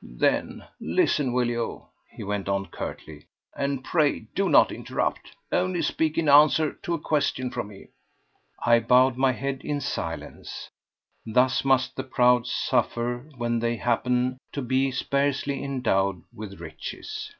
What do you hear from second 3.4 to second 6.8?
"and pray do not interrupt. Only speak in answer